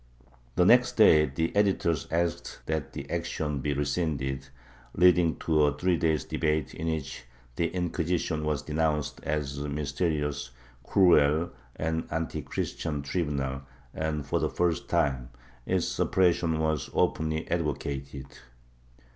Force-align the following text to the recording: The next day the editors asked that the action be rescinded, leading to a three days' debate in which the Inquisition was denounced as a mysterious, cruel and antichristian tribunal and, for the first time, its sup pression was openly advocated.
The 0.55 0.65
next 0.65 0.93
day 0.93 1.27
the 1.27 1.55
editors 1.55 2.07
asked 2.09 2.61
that 2.65 2.93
the 2.93 3.07
action 3.07 3.59
be 3.59 3.71
rescinded, 3.71 4.47
leading 4.95 5.35
to 5.41 5.65
a 5.65 5.77
three 5.77 5.95
days' 5.95 6.25
debate 6.25 6.73
in 6.73 6.87
which 6.87 7.25
the 7.55 7.67
Inquisition 7.67 8.43
was 8.43 8.63
denounced 8.63 9.19
as 9.21 9.59
a 9.59 9.69
mysterious, 9.69 10.49
cruel 10.83 11.51
and 11.75 12.09
antichristian 12.09 13.03
tribunal 13.03 13.61
and, 13.93 14.25
for 14.25 14.39
the 14.39 14.49
first 14.49 14.89
time, 14.89 15.29
its 15.67 15.85
sup 15.87 16.13
pression 16.13 16.57
was 16.57 16.89
openly 16.95 17.47
advocated. 17.51 18.25